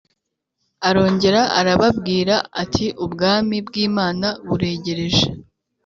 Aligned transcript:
Arongera 0.87 1.41
arababwira 1.59 2.35
ati 2.63 2.85
Ubwami 3.05 3.57
bw 3.67 3.73
Imana 3.87 4.27
buregereje 4.47 5.27